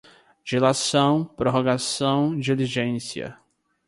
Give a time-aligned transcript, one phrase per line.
[0.43, 3.37] dilação, prorrogação, diligência